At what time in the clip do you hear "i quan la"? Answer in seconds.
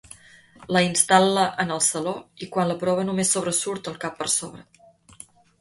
2.45-2.79